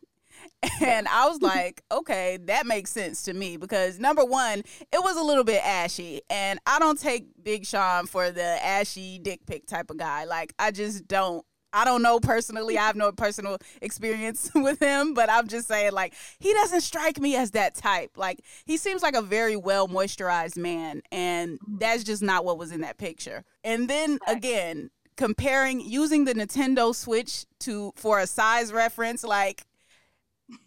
And 0.80 1.08
I 1.08 1.28
was 1.28 1.40
like, 1.42 1.82
okay, 1.92 2.38
that 2.44 2.66
makes 2.66 2.90
sense 2.90 3.22
to 3.24 3.32
me 3.32 3.56
because 3.56 3.98
number 3.98 4.24
one, 4.24 4.60
it 4.92 5.02
was 5.02 5.16
a 5.16 5.22
little 5.22 5.44
bit 5.44 5.64
ashy. 5.64 6.20
And 6.30 6.58
I 6.66 6.78
don't 6.78 6.98
take 6.98 7.26
Big 7.42 7.66
Sean 7.66 8.06
for 8.06 8.30
the 8.30 8.64
ashy 8.64 9.18
dick 9.18 9.40
pic 9.46 9.66
type 9.66 9.90
of 9.90 9.96
guy. 9.96 10.24
Like, 10.24 10.52
I 10.58 10.70
just 10.70 11.06
don't. 11.06 11.44
I 11.72 11.84
don't 11.84 12.02
know 12.02 12.20
personally. 12.20 12.76
I 12.78 12.86
have 12.86 12.96
no 12.96 13.12
personal 13.12 13.58
experience 13.80 14.50
with 14.54 14.80
him, 14.80 15.14
but 15.14 15.30
I'm 15.30 15.48
just 15.48 15.68
saying, 15.68 15.92
like, 15.92 16.14
he 16.38 16.52
doesn't 16.52 16.82
strike 16.82 17.18
me 17.18 17.36
as 17.36 17.52
that 17.52 17.74
type. 17.74 18.12
Like, 18.16 18.40
he 18.64 18.76
seems 18.76 19.02
like 19.02 19.14
a 19.14 19.22
very 19.22 19.56
well 19.56 19.88
moisturized 19.88 20.56
man, 20.56 21.02
and 21.10 21.58
that's 21.78 22.04
just 22.04 22.22
not 22.22 22.44
what 22.44 22.58
was 22.58 22.72
in 22.72 22.80
that 22.82 22.98
picture. 22.98 23.44
And 23.64 23.88
then 23.88 24.18
again, 24.26 24.90
comparing 25.16 25.80
using 25.80 26.24
the 26.24 26.34
Nintendo 26.34 26.94
Switch 26.94 27.46
to 27.60 27.92
for 27.96 28.18
a 28.18 28.26
size 28.26 28.72
reference, 28.72 29.24
like 29.24 29.66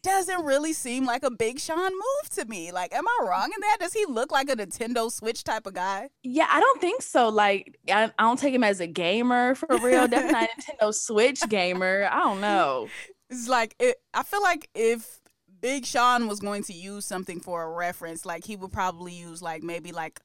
doesn't 0.03 0.45
really 0.45 0.73
seem 0.73 1.05
like 1.05 1.23
a 1.23 1.31
Big 1.31 1.59
Sean 1.59 1.91
move 1.91 2.29
to 2.31 2.45
me. 2.45 2.71
Like, 2.71 2.93
am 2.93 3.07
I 3.07 3.25
wrong 3.27 3.45
in 3.45 3.61
that? 3.61 3.77
Does 3.79 3.93
he 3.93 4.05
look 4.05 4.31
like 4.31 4.49
a 4.49 4.55
Nintendo 4.55 5.11
Switch 5.11 5.43
type 5.43 5.65
of 5.65 5.73
guy? 5.73 6.09
Yeah, 6.23 6.47
I 6.49 6.59
don't 6.59 6.81
think 6.81 7.01
so. 7.01 7.29
Like, 7.29 7.77
I, 7.89 8.11
I 8.17 8.23
don't 8.23 8.39
take 8.39 8.53
him 8.53 8.63
as 8.63 8.79
a 8.79 8.87
gamer 8.87 9.55
for 9.55 9.67
real. 9.77 10.07
Definitely 10.07 10.47
a 10.79 10.83
Nintendo 10.87 10.93
Switch 10.93 11.41
gamer. 11.49 12.07
I 12.11 12.19
don't 12.19 12.41
know. 12.41 12.87
It's 13.29 13.47
like 13.47 13.75
it, 13.79 13.97
I 14.13 14.23
feel 14.23 14.41
like 14.41 14.69
if 14.75 15.19
Big 15.61 15.85
Sean 15.85 16.27
was 16.27 16.39
going 16.39 16.63
to 16.63 16.73
use 16.73 17.05
something 17.05 17.39
for 17.39 17.63
a 17.63 17.69
reference, 17.69 18.25
like 18.25 18.45
he 18.45 18.55
would 18.55 18.71
probably 18.71 19.13
use 19.13 19.41
like 19.41 19.63
maybe 19.63 19.91
like 19.91 20.19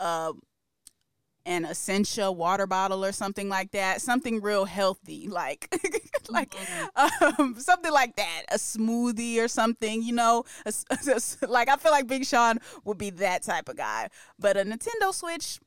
uh 0.00 0.32
an 1.46 1.64
Essentia 1.64 2.32
water 2.32 2.66
bottle 2.66 3.04
or 3.04 3.12
something 3.12 3.48
like 3.48 3.72
that, 3.72 4.00
something 4.00 4.40
real 4.40 4.64
healthy, 4.64 5.28
like 5.28 5.74
like 6.28 6.54
um, 6.96 7.56
something 7.58 7.92
like 7.92 8.16
that, 8.16 8.42
a 8.50 8.56
smoothie 8.56 9.38
or 9.38 9.48
something, 9.48 10.02
you 10.02 10.14
know. 10.14 10.44
A, 10.64 10.72
a, 10.90 11.46
like 11.46 11.68
I 11.68 11.76
feel 11.76 11.92
like 11.92 12.06
Big 12.06 12.24
Sean 12.24 12.58
would 12.84 12.98
be 12.98 13.10
that 13.10 13.42
type 13.42 13.68
of 13.68 13.76
guy, 13.76 14.08
but 14.38 14.56
a 14.56 14.64
Nintendo 14.64 15.12
Switch, 15.12 15.60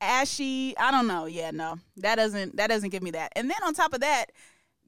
ashy, 0.00 0.76
I 0.78 0.90
don't 0.90 1.06
know. 1.06 1.26
Yeah, 1.26 1.50
no, 1.50 1.78
that 1.98 2.16
doesn't 2.16 2.56
that 2.56 2.68
doesn't 2.68 2.90
give 2.90 3.02
me 3.02 3.10
that. 3.12 3.32
And 3.36 3.50
then 3.50 3.58
on 3.64 3.74
top 3.74 3.92
of 3.92 4.00
that, 4.00 4.26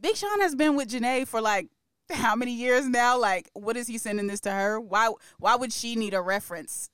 Big 0.00 0.16
Sean 0.16 0.40
has 0.40 0.54
been 0.54 0.76
with 0.76 0.90
Jhené 0.90 1.26
for 1.26 1.40
like 1.40 1.68
how 2.10 2.34
many 2.36 2.52
years 2.52 2.88
now? 2.88 3.18
Like, 3.18 3.50
what 3.54 3.76
is 3.76 3.86
he 3.86 3.98
sending 3.98 4.26
this 4.26 4.40
to 4.40 4.50
her? 4.50 4.80
Why 4.80 5.10
why 5.38 5.56
would 5.56 5.72
she 5.72 5.96
need 5.96 6.14
a 6.14 6.22
reference 6.22 6.90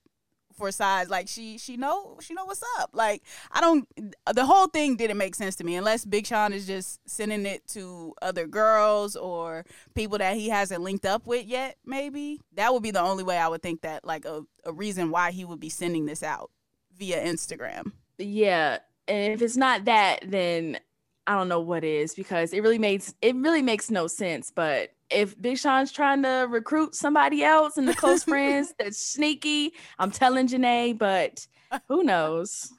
for 0.59 0.71
size. 0.71 1.09
Like 1.09 1.29
she 1.29 1.57
she 1.57 1.77
know 1.77 2.19
she 2.21 2.35
know 2.35 2.45
what's 2.45 2.62
up. 2.79 2.91
Like 2.93 3.23
I 3.50 3.61
don't 3.61 3.88
the 4.33 4.45
whole 4.45 4.67
thing 4.67 4.97
didn't 4.97 5.17
make 5.17 5.35
sense 5.35 5.57
to 5.57 5.65
me 5.65 5.77
unless 5.77 6.05
Big 6.05 6.27
Sean 6.27 6.53
is 6.53 6.67
just 6.67 7.00
sending 7.09 7.47
it 7.47 7.67
to 7.69 8.15
other 8.21 8.47
girls 8.47 9.17
or 9.17 9.65
people 9.95 10.19
that 10.19 10.37
he 10.37 10.49
hasn't 10.49 10.83
linked 10.83 11.07
up 11.07 11.27
with 11.27 11.47
yet, 11.47 11.77
maybe. 11.87 12.41
That 12.55 12.75
would 12.75 12.83
be 12.83 12.91
the 12.91 13.00
only 13.00 13.25
way 13.25 13.38
I 13.38 13.49
would 13.49 13.62
think 13.62 13.83
that 13.83 14.05
like 14.05 14.25
a, 14.25 14.43
a 14.65 14.73
reason 14.73 15.11
why 15.11 15.31
he 15.31 15.45
would 15.45 15.61
be 15.61 15.71
sending 15.71 16.07
this 16.07 16.23
out 16.23 16.50
via 16.99 17.25
Instagram. 17.25 17.93
Yeah. 18.19 18.79
And 19.07 19.33
if 19.33 19.41
it's 19.41 19.57
not 19.57 19.87
that, 19.87 20.21
then 20.27 20.79
I 21.27 21.35
don't 21.35 21.49
know 21.49 21.61
what 21.61 21.85
is 21.85 22.15
because 22.15 22.53
it 22.53 22.62
really 22.62 22.79
makes 22.79 23.15
it 23.23 23.37
really 23.37 23.62
makes 23.62 23.91
no 23.91 24.07
sense. 24.07 24.50
But 24.55 24.91
if 25.11 25.41
Big 25.41 25.59
Sean's 25.59 25.93
trying 25.93 26.23
to 26.23 26.47
recruit 26.49 26.95
somebody 26.95 27.43
else 27.43 27.77
and 27.77 27.88
the 27.88 27.95
close 27.95 28.23
friends 28.25 28.75
that's 28.79 28.99
sneaky, 28.99 29.73
I'm 29.99 30.11
telling 30.11 30.49
Jhené, 30.49 30.97
but 30.97 31.47
who 31.88 32.03
knows? 32.03 32.73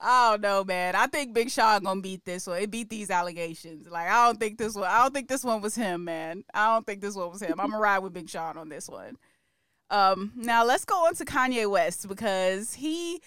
I 0.00 0.30
don't 0.30 0.40
know, 0.42 0.64
man. 0.64 0.94
I 0.94 1.06
think 1.06 1.34
Big 1.34 1.50
Sean 1.50 1.82
gonna 1.82 2.00
beat 2.00 2.24
this 2.24 2.46
one. 2.46 2.62
It 2.62 2.70
beat 2.70 2.90
these 2.90 3.10
allegations. 3.10 3.88
Like 3.88 4.08
I 4.08 4.26
don't 4.26 4.38
think 4.38 4.58
this 4.58 4.74
one. 4.74 4.84
I 4.84 5.02
don't 5.02 5.14
think 5.14 5.28
this 5.28 5.44
one 5.44 5.60
was 5.60 5.74
him, 5.74 6.04
man. 6.04 6.44
I 6.54 6.72
don't 6.72 6.86
think 6.86 7.00
this 7.00 7.14
one 7.14 7.30
was 7.30 7.42
him. 7.42 7.60
I'm 7.60 7.70
gonna 7.70 7.82
ride 7.82 7.98
with 8.00 8.12
Big 8.12 8.28
Sean 8.28 8.56
on 8.56 8.68
this 8.68 8.88
one. 8.88 9.16
Um, 9.90 10.32
now 10.36 10.64
let's 10.64 10.84
go 10.84 11.06
on 11.06 11.14
to 11.16 11.24
Kanye 11.24 11.68
West 11.68 12.06
because 12.06 12.74
he 12.74 13.20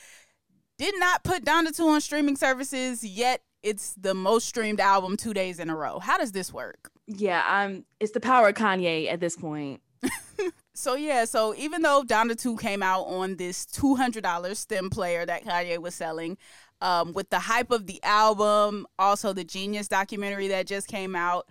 did 0.78 0.96
not 0.98 1.24
put 1.24 1.44
Donda 1.44 1.76
2 1.76 1.86
on 1.86 2.02
streaming 2.02 2.38
services 2.38 3.04
yet. 3.04 3.42
It's 3.62 3.94
the 3.96 4.14
most 4.14 4.48
streamed 4.48 4.80
album 4.80 5.18
two 5.18 5.34
days 5.34 5.60
in 5.60 5.70
a 5.70 5.76
row. 5.76 6.00
How 6.00 6.18
does 6.18 6.32
this 6.32 6.54
work? 6.54 6.93
Yeah, 7.15 7.43
I'm. 7.46 7.86
It's 8.00 8.12
the 8.12 8.20
power 8.20 8.50
of 8.50 8.55
Kanye 8.55 9.12
at 9.12 9.20
this 9.20 9.36
point. 9.36 9.82
so 10.74 10.96
yeah, 10.96 11.25
so 11.25 11.53
even 11.55 11.82
though 11.82 12.03
Donda 12.05 12.39
2 12.39 12.58
came 12.58 12.84
out 12.84 13.03
on 13.03 13.38
this 13.38 13.65
$200 13.67 14.55
stem 14.55 14.89
player 14.89 15.25
that 15.25 15.46
Kanye 15.46 15.77
was 15.77 15.96
selling, 15.96 16.38
um, 16.82 17.13
with 17.13 17.29
the 17.29 17.39
hype 17.39 17.72
of 17.72 17.88
the 17.88 18.01
album, 18.03 18.86
also 19.00 19.34
the 19.34 19.43
Genius 19.43 19.88
documentary 19.88 20.50
that 20.50 20.67
just 20.67 20.88
came 20.88 21.15
out, 21.15 21.48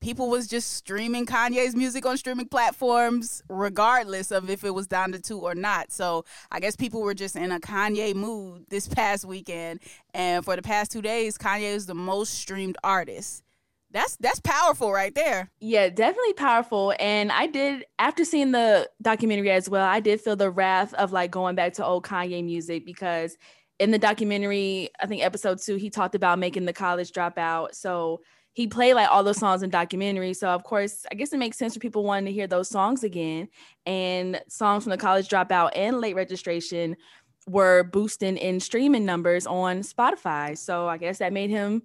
people 0.00 0.28
was 0.28 0.48
just 0.48 0.74
streaming 0.74 1.24
Kanye's 1.24 1.74
music 1.74 2.04
on 2.04 2.18
streaming 2.18 2.48
platforms, 2.48 3.42
regardless 3.48 4.30
of 4.30 4.50
if 4.50 4.64
it 4.64 4.74
was 4.74 4.88
Donda 4.88 5.22
2 5.22 5.38
or 5.38 5.54
not. 5.54 5.92
So 5.92 6.24
I 6.50 6.60
guess 6.60 6.76
people 6.76 7.00
were 7.00 7.14
just 7.14 7.36
in 7.36 7.52
a 7.52 7.60
Kanye 7.60 8.14
mood 8.14 8.66
this 8.68 8.88
past 8.88 9.24
weekend. 9.24 9.80
And 10.12 10.44
for 10.44 10.56
the 10.56 10.62
past 10.62 10.90
two 10.90 11.02
days, 11.02 11.38
Kanye 11.38 11.74
is 11.74 11.86
the 11.86 11.94
most 11.94 12.34
streamed 12.34 12.76
artist. 12.84 13.44
That's 13.92 14.16
that's 14.16 14.40
powerful 14.40 14.92
right 14.92 15.14
there. 15.14 15.50
Yeah, 15.60 15.90
definitely 15.90 16.32
powerful. 16.32 16.94
And 16.98 17.30
I 17.30 17.46
did 17.46 17.84
after 17.98 18.24
seeing 18.24 18.52
the 18.52 18.88
documentary 19.02 19.50
as 19.50 19.68
well, 19.68 19.86
I 19.86 20.00
did 20.00 20.20
feel 20.20 20.36
the 20.36 20.50
wrath 20.50 20.94
of 20.94 21.12
like 21.12 21.30
going 21.30 21.54
back 21.54 21.74
to 21.74 21.84
old 21.84 22.04
Kanye 22.04 22.44
music 22.44 22.86
because 22.86 23.36
in 23.78 23.90
the 23.90 23.98
documentary, 23.98 24.88
I 25.00 25.06
think 25.06 25.22
episode 25.22 25.60
two, 25.60 25.76
he 25.76 25.90
talked 25.90 26.14
about 26.14 26.38
making 26.38 26.64
the 26.64 26.72
college 26.72 27.12
dropout. 27.12 27.74
So 27.74 28.20
he 28.54 28.66
played 28.66 28.94
like 28.94 29.10
all 29.10 29.24
those 29.24 29.38
songs 29.38 29.62
in 29.62 29.70
documentary. 29.70 30.34
So 30.34 30.48
of 30.48 30.62
course, 30.62 31.04
I 31.10 31.14
guess 31.14 31.32
it 31.32 31.38
makes 31.38 31.58
sense 31.58 31.74
for 31.74 31.80
people 31.80 32.04
wanting 32.04 32.26
to 32.26 32.32
hear 32.32 32.46
those 32.46 32.68
songs 32.68 33.02
again. 33.04 33.48
And 33.86 34.40
songs 34.48 34.84
from 34.84 34.90
the 34.90 34.98
college 34.98 35.28
dropout 35.28 35.70
and 35.74 36.00
late 36.00 36.16
registration 36.16 36.96
were 37.48 37.82
boosting 37.82 38.36
in 38.36 38.60
streaming 38.60 39.04
numbers 39.04 39.46
on 39.46 39.80
Spotify. 39.80 40.56
So 40.56 40.86
I 40.86 40.96
guess 40.96 41.18
that 41.18 41.32
made 41.32 41.50
him 41.50 41.82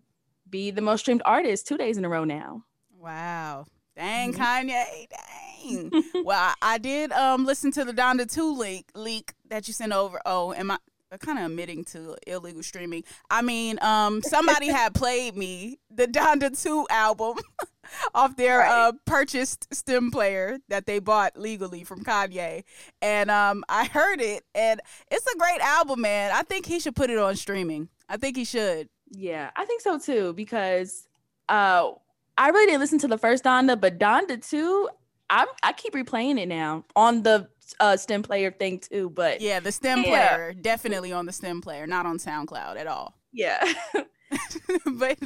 be 0.50 0.72
the 0.72 0.82
most 0.82 1.02
streamed 1.02 1.22
artist 1.26 1.68
two 1.68 1.78
days 1.78 1.98
in 1.98 2.06
a 2.06 2.10
row 2.10 2.24
now. 2.24 2.64
Wow. 2.98 3.66
Dang, 3.96 4.34
mm-hmm. 4.34 4.42
Kanye. 4.42 5.08
Dang. 5.10 6.24
well, 6.24 6.40
I, 6.40 6.54
I, 6.76 6.78
did 6.78 7.12
um 7.12 7.46
listen 7.46 7.72
to 7.72 7.84
the 7.84 7.94
Donda 7.94 8.32
2 8.32 8.56
leak 8.56 8.90
leak 8.94 9.34
that 9.50 9.68
you 9.68 9.74
sent 9.74 9.92
over. 9.92 10.20
Oh, 10.26 10.54
am 10.54 10.72
I 10.72 10.78
kind 11.20 11.40
of 11.40 11.46
admitting 11.46 11.86
to 11.86 12.18
illegal 12.28 12.62
streaming. 12.64 13.04
I 13.30 13.42
mean, 13.42 13.80
um, 13.82 14.22
somebody 14.22 14.68
had 14.68 14.94
played 14.94 15.38
me 15.38 15.80
the 15.90 16.06
Donda 16.06 16.62
2 16.62 16.88
album 16.90 17.38
off 18.14 18.36
their 18.36 18.60
right. 18.60 18.88
uh, 18.88 18.92
purchased 19.06 19.74
stem 19.74 20.12
player 20.12 20.58
that 20.68 20.86
they 20.86 21.00
bought 21.00 21.38
legally 21.38 21.84
from 21.86 22.04
Kanye. 22.04 22.64
And 23.02 23.32
um, 23.32 23.64
I 23.70 23.86
heard 23.86 24.20
it, 24.20 24.44
and 24.54 24.82
it's 25.10 25.26
a 25.26 25.38
great 25.38 25.62
album, 25.62 26.02
man. 26.02 26.32
I 26.34 26.42
think 26.44 26.66
he 26.66 26.80
should 26.80 26.96
put 26.96 27.10
it 27.10 27.18
on 27.18 27.36
streaming. 27.38 27.88
I 28.10 28.18
think 28.18 28.36
he 28.36 28.44
should. 28.44 28.90
Yeah, 29.12 29.52
I 29.56 29.66
think 29.66 29.82
so 29.82 29.98
too, 30.00 30.34
because 30.34 31.08
uh, 31.50 31.92
I 32.38 32.50
really 32.50 32.68
didn't 32.68 32.82
listen 32.82 33.00
to 33.00 33.08
the 33.08 33.18
first 33.18 33.44
Donda, 33.44 33.80
but 33.80 34.00
Donda 34.00 34.46
2, 34.48 34.90
I'm, 35.30 35.48
I 35.64 35.74
keep 35.74 35.94
replaying 35.94 36.40
it 36.40 36.48
now 36.48 36.86
on 36.96 37.24
the 37.24 37.50
uh, 37.80 37.98
stem 37.98 38.24
player 38.24 38.52
thing 38.52 38.80
too. 38.80 39.10
But 39.10 39.42
yeah, 39.42 39.60
the 39.60 39.72
stem 39.72 40.04
yeah. 40.04 40.36
player 40.36 40.54
definitely 40.54 41.12
on 41.12 41.26
the 41.26 41.34
stem 41.34 41.62
player, 41.62 41.88
not 41.88 42.06
on 42.06 42.18
SoundCloud 42.18 42.78
at 42.78 42.88
all. 42.88 43.14
Yeah. 43.34 43.72
but 44.98 45.20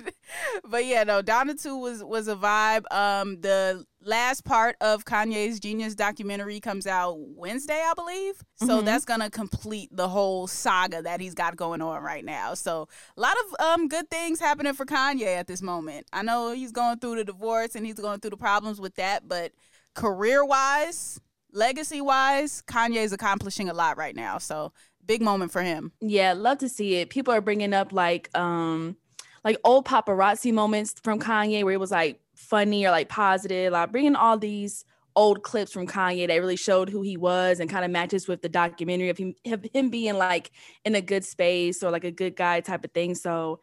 but 0.66 0.86
yeah, 0.86 1.04
no, 1.06 1.22
Donda 1.22 1.62
2 1.62 1.78
was 1.78 2.04
was 2.04 2.28
a 2.28 2.36
vibe. 2.36 2.84
Um 2.92 3.40
the 3.40 3.86
last 4.04 4.44
part 4.46 4.76
of 4.82 5.06
Kanye's 5.06 5.60
Genius 5.60 5.96
documentary 5.96 6.60
comes 6.60 6.88
out 6.88 7.18
Wednesday, 7.20 7.82
I 7.82 7.94
believe. 7.96 8.42
So 8.56 8.78
mm-hmm. 8.78 8.86
that's 8.86 9.06
gonna 9.06 9.30
complete 9.30 9.90
the 9.92 10.08
whole 10.08 10.48
saga 10.48 11.02
that 11.02 11.20
he's 11.20 11.34
got 11.34 11.56
going 11.56 11.82
on 11.82 12.02
right 12.04 12.26
now. 12.26 12.54
So 12.54 12.88
a 13.18 13.22
lot 13.22 13.36
of 13.38 13.66
um 13.66 13.88
good 13.88 14.10
things 14.10 14.40
happening 14.40 14.74
for 14.74 14.86
Kanye 14.86 15.38
at 15.38 15.48
this 15.48 15.62
moment. 15.62 16.08
I 16.14 16.22
know 16.24 16.54
he's 16.54 16.72
going 16.72 17.00
through 17.00 17.16
the 17.16 17.26
divorce 17.26 17.76
and 17.76 17.86
he's 17.86 17.96
going 17.96 18.20
through 18.20 18.32
the 18.32 18.38
problems 18.38 18.80
with 18.80 18.96
that, 18.96 19.28
but 19.28 19.52
career 19.96 20.44
wise, 20.46 21.20
legacy 21.52 22.02
wise, 22.02 22.64
Kanye's 22.68 23.14
accomplishing 23.14 23.70
a 23.70 23.74
lot 23.74 23.98
right 23.98 24.16
now. 24.16 24.38
So 24.38 24.74
big 25.06 25.22
moment 25.22 25.52
for 25.52 25.62
him. 25.62 25.92
Yeah, 26.02 26.34
love 26.34 26.60
to 26.60 26.70
see 26.70 26.96
it. 26.96 27.10
People 27.10 27.34
are 27.34 27.42
bringing 27.42 27.74
up 27.74 27.92
like 27.92 28.30
um 28.38 28.98
like 29.44 29.58
old 29.64 29.86
paparazzi 29.86 30.54
moments 30.54 30.96
from 31.04 31.20
Kanye 31.20 31.64
where 31.64 31.74
it 31.74 31.80
was 31.80 31.92
like 31.92 32.20
funny 32.36 32.86
or 32.86 32.92
like 32.92 33.10
positive, 33.10 33.74
like 33.74 33.92
bringing 33.92 34.16
all 34.16 34.38
these 34.38 34.86
old 35.16 35.44
clips 35.44 35.72
from 35.72 35.88
Kanye 35.88 36.28
that 36.28 36.38
really 36.38 36.56
showed 36.56 36.90
who 36.90 37.02
he 37.02 37.18
was 37.18 37.60
and 37.60 37.70
kind 37.70 37.84
of 37.84 37.92
matches 37.92 38.28
with 38.28 38.42
the 38.42 38.50
documentary 38.50 39.10
of 39.10 39.18
him 39.18 39.34
of 39.46 39.66
him 39.74 39.90
being 39.90 40.18
like 40.18 40.52
in 40.86 40.96
a 40.96 41.02
good 41.02 41.26
space 41.26 41.84
or 41.84 41.92
like 41.92 42.06
a 42.06 42.12
good 42.12 42.36
guy 42.36 42.62
type 42.62 42.86
of 42.86 42.92
thing. 42.92 43.16
So 43.16 43.60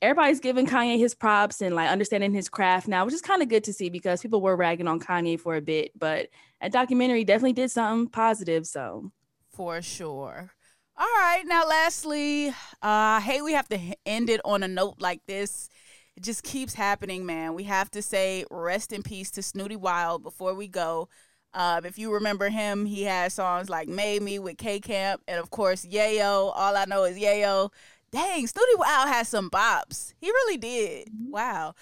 everybody's 0.00 0.40
giving 0.40 0.66
Kanye 0.66 0.98
his 0.98 1.14
props 1.14 1.60
and 1.60 1.74
like 1.74 1.88
understanding 1.88 2.32
his 2.32 2.48
craft 2.48 2.88
now, 2.88 3.04
which 3.04 3.14
is 3.14 3.22
kind 3.22 3.42
of 3.42 3.48
good 3.48 3.64
to 3.64 3.72
see 3.72 3.88
because 3.88 4.20
people 4.20 4.40
were 4.40 4.56
ragging 4.56 4.88
on 4.88 5.00
Kanye 5.00 5.38
for 5.38 5.56
a 5.56 5.62
bit, 5.62 5.92
but 5.98 6.28
a 6.60 6.68
documentary 6.68 7.24
definitely 7.24 7.52
did 7.54 7.70
something 7.70 8.10
positive. 8.10 8.66
So 8.66 9.10
for 9.52 9.82
sure. 9.82 10.52
All 10.96 11.06
right, 11.06 11.42
now 11.46 11.66
lastly, 11.66 12.52
uh, 12.82 13.20
hey, 13.20 13.40
we 13.42 13.54
have 13.54 13.68
to 13.68 13.78
end 14.06 14.28
it 14.30 14.40
on 14.44 14.62
a 14.62 14.68
note 14.68 14.96
like 15.00 15.20
this. 15.26 15.68
it 16.16 16.22
just 16.22 16.42
keeps 16.44 16.74
happening, 16.74 17.24
man. 17.26 17.54
We 17.54 17.64
have 17.64 17.90
to 17.92 18.02
say 18.02 18.44
rest 18.50 18.92
in 18.92 19.02
peace 19.02 19.30
to 19.32 19.40
Snootie 19.40 19.76
Wild 19.76 20.22
before 20.22 20.54
we 20.54 20.68
go. 20.68 21.08
Um, 21.54 21.84
if 21.84 21.98
you 21.98 22.12
remember 22.12 22.48
him, 22.50 22.84
he 22.86 23.02
had 23.04 23.32
songs 23.32 23.68
like 23.70 23.88
Made 23.88 24.22
Me 24.22 24.38
with 24.38 24.58
K 24.58 24.80
Camp 24.80 25.22
and 25.26 25.38
of 25.38 25.50
course 25.50 25.84
Yayo. 25.86 26.52
All 26.54 26.76
I 26.76 26.84
know 26.86 27.04
is 27.04 27.18
Yayo. 27.18 27.70
Dang, 28.10 28.46
Snootie 28.46 28.78
Wild 28.78 29.08
has 29.08 29.28
some 29.28 29.50
bops. 29.50 30.12
He 30.20 30.28
really 30.30 30.58
did. 30.58 31.08
Mm-hmm. 31.08 31.30
Wow. 31.30 31.74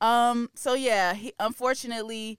Um, 0.00 0.50
so 0.54 0.74
yeah, 0.74 1.14
he, 1.14 1.32
unfortunately 1.40 2.38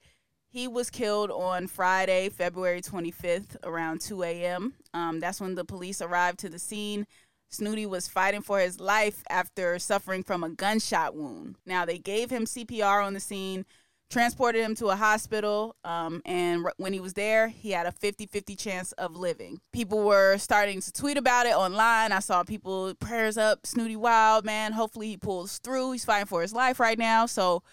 he 0.50 0.68
was 0.68 0.90
killed 0.90 1.32
on 1.32 1.68
Friday, 1.68 2.30
February 2.30 2.82
25th, 2.82 3.56
around 3.64 4.02
2 4.02 4.24
a.m. 4.24 4.74
Um, 4.94 5.20
that's 5.20 5.42
when 5.42 5.56
the 5.56 5.66
police 5.66 6.02
arrived 6.02 6.40
to 6.40 6.50
the 6.50 6.60
scene. 6.60 7.06
Snootie 7.52 7.88
was 7.88 8.08
fighting 8.08 8.42
for 8.42 8.60
his 8.60 8.80
life 8.80 9.24
after 9.30 9.80
suffering 9.80 10.24
from 10.24 10.44
a 10.44 10.50
gunshot 10.50 11.16
wound. 11.16 11.56
Now, 11.66 11.86
they 11.86 11.98
gave 11.98 12.30
him 12.30 12.46
CPR 12.46 13.04
on 13.04 13.14
the 13.14 13.20
scene, 13.20 13.66
transported 14.12 14.62
him 14.62 14.76
to 14.76 14.88
a 14.88 14.96
hospital, 14.96 15.76
um, 15.84 16.22
and 16.26 16.66
r- 16.66 16.74
when 16.78 16.94
he 16.94 17.00
was 17.00 17.14
there, 17.14 17.48
he 17.48 17.72
had 17.72 17.88
a 17.88 17.92
50 17.92 18.28
50 18.28 18.56
chance 18.56 18.92
of 18.94 19.16
living. 19.16 19.60
People 19.74 20.04
were 20.04 20.38
starting 20.38 20.80
to 20.82 20.92
tweet 20.92 21.18
about 21.18 21.48
it 21.48 21.56
online. 21.56 22.12
I 22.12 22.20
saw 22.20 22.44
people, 22.44 22.94
prayers 23.00 23.38
up, 23.38 23.64
Snootie 23.64 23.98
Wild, 23.98 24.46
man. 24.46 24.74
Hopefully, 24.74 25.08
he 25.08 25.18
pulls 25.18 25.58
through. 25.60 25.94
He's 25.94 26.06
fighting 26.06 26.28
for 26.28 26.44
his 26.44 26.54
life 26.54 26.80
right 26.80 27.00
now. 27.00 27.26
So, 27.26 27.64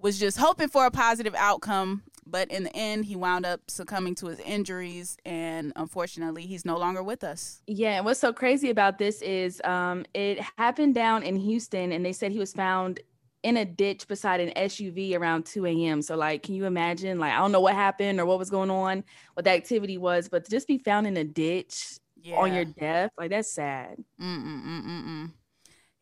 was 0.00 0.18
just 0.18 0.38
hoping 0.38 0.68
for 0.68 0.86
a 0.86 0.90
positive 0.90 1.34
outcome 1.34 2.02
but 2.30 2.50
in 2.50 2.64
the 2.64 2.76
end, 2.76 3.04
he 3.04 3.16
wound 3.16 3.44
up 3.44 3.60
succumbing 3.68 4.14
to 4.16 4.26
his 4.26 4.38
injuries, 4.40 5.16
and 5.24 5.72
unfortunately, 5.76 6.46
he's 6.46 6.64
no 6.64 6.76
longer 6.76 7.02
with 7.02 7.24
us. 7.24 7.62
Yeah, 7.66 7.96
and 7.96 8.04
what's 8.04 8.20
so 8.20 8.32
crazy 8.32 8.70
about 8.70 8.98
this 8.98 9.20
is 9.22 9.60
um, 9.64 10.04
it 10.14 10.40
happened 10.56 10.94
down 10.94 11.22
in 11.22 11.36
Houston, 11.36 11.92
and 11.92 12.04
they 12.04 12.12
said 12.12 12.30
he 12.32 12.38
was 12.38 12.52
found 12.52 13.00
in 13.42 13.56
a 13.56 13.64
ditch 13.64 14.06
beside 14.06 14.38
an 14.40 14.52
SUV 14.54 15.18
around 15.18 15.46
2 15.46 15.66
a.m. 15.66 16.02
So, 16.02 16.16
like, 16.16 16.42
can 16.42 16.54
you 16.54 16.66
imagine? 16.66 17.18
Like, 17.18 17.32
I 17.32 17.38
don't 17.38 17.52
know 17.52 17.60
what 17.60 17.74
happened 17.74 18.20
or 18.20 18.26
what 18.26 18.38
was 18.38 18.50
going 18.50 18.70
on, 18.70 19.02
what 19.34 19.44
the 19.44 19.50
activity 19.50 19.98
was, 19.98 20.28
but 20.28 20.44
to 20.44 20.50
just 20.50 20.68
be 20.68 20.78
found 20.78 21.06
in 21.06 21.16
a 21.16 21.24
ditch 21.24 21.98
yeah. 22.22 22.36
on 22.36 22.54
your 22.54 22.66
death, 22.66 23.10
like, 23.18 23.30
that's 23.30 23.52
sad. 23.52 23.96
Mm-mm-mm-mm. 24.20 25.32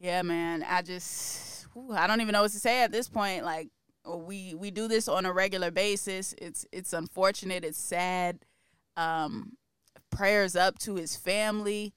Yeah, 0.00 0.22
man. 0.22 0.64
I 0.68 0.82
just, 0.82 1.66
whew, 1.72 1.92
I 1.92 2.06
don't 2.06 2.20
even 2.20 2.32
know 2.32 2.42
what 2.42 2.52
to 2.52 2.58
say 2.58 2.82
at 2.82 2.92
this 2.92 3.08
point. 3.08 3.44
Like, 3.44 3.68
we 4.06 4.54
we 4.54 4.70
do 4.70 4.88
this 4.88 5.08
on 5.08 5.26
a 5.26 5.32
regular 5.32 5.70
basis. 5.70 6.34
It's 6.38 6.66
it's 6.72 6.92
unfortunate. 6.92 7.64
It's 7.64 7.78
sad. 7.78 8.40
Um, 8.96 9.56
prayers 10.10 10.56
up 10.56 10.78
to 10.80 10.96
his 10.96 11.16
family, 11.16 11.94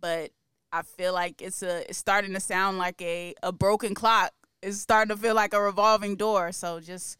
but 0.00 0.30
I 0.72 0.82
feel 0.82 1.12
like 1.12 1.40
it's 1.40 1.62
a 1.62 1.88
it's 1.88 1.98
starting 1.98 2.32
to 2.34 2.40
sound 2.40 2.78
like 2.78 3.00
a 3.00 3.34
a 3.42 3.52
broken 3.52 3.94
clock. 3.94 4.32
It's 4.62 4.78
starting 4.78 5.14
to 5.14 5.20
feel 5.20 5.34
like 5.34 5.54
a 5.54 5.60
revolving 5.60 6.16
door. 6.16 6.52
So 6.52 6.80
just 6.80 7.18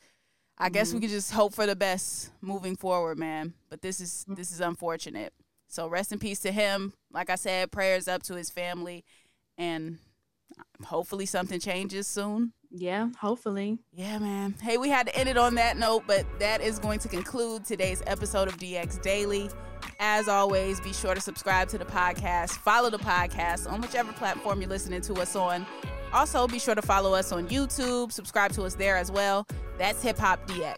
I 0.59 0.69
guess 0.69 0.89
mm-hmm. 0.89 0.97
we 0.97 1.01
can 1.03 1.11
just 1.11 1.33
hope 1.33 1.55
for 1.55 1.67
the 1.67 1.77
best 1.77 2.31
moving 2.41 2.77
forward, 2.77 3.19
man. 3.19 3.55
But 3.71 3.83
this 3.83 4.01
is 4.01 4.25
mm-hmm. 4.25 4.35
this 4.35 4.53
is 4.53 4.61
unfortunate. 4.61 5.33
So 5.69 5.89
rest 5.89 6.13
in 6.13 6.19
peace 6.19 6.41
to 6.41 6.53
him. 6.53 6.93
Like 7.13 7.31
I 7.31 7.35
said, 7.35 7.73
prayers 7.73 8.07
up 8.07 8.23
to 8.25 8.35
his 8.35 8.51
family 8.51 9.05
and 9.59 9.99
hopefully 10.85 11.27
something 11.27 11.61
changes 11.61 12.07
soon. 12.07 12.53
Yeah, 12.77 13.11
hopefully. 13.21 13.79
Yeah, 13.93 14.19
man. 14.19 14.57
Hey, 14.61 14.79
we 14.79 14.89
had 14.89 15.07
to 15.07 15.17
end 15.17 15.29
it 15.29 15.37
on 15.37 15.55
that 15.55 15.77
note, 15.77 16.05
but 16.09 16.27
that 16.41 16.61
is 16.61 16.81
going 16.81 16.99
to 17.01 17.09
conclude 17.09 17.65
today's 17.65 18.03
episode 18.07 18.49
of 18.49 18.57
DX 18.57 19.01
Daily. 19.01 19.49
As 20.01 20.27
always, 20.27 20.81
be 20.81 20.93
sure 20.93 21.15
to 21.15 21.21
subscribe 21.21 21.69
to 21.69 21.79
the 21.79 21.85
podcast, 21.85 22.51
follow 22.51 22.91
the 22.91 22.99
podcast 22.99 23.71
on 23.71 23.81
whichever 23.81 24.13
platform 24.13 24.61
you're 24.61 24.69
listening 24.69 25.03
to 25.03 25.15
us 25.15 25.37
on. 25.37 25.65
Also, 26.13 26.49
be 26.49 26.59
sure 26.59 26.75
to 26.75 26.83
follow 26.83 27.15
us 27.15 27.31
on 27.31 27.47
YouTube, 27.47 28.11
subscribe 28.11 28.51
to 28.53 28.65
us 28.65 28.75
there 28.75 28.97
as 28.97 29.09
well. 29.09 29.47
That's 29.79 30.03
Hip 30.03 30.19
Hop 30.19 30.45
DX. 30.49 30.77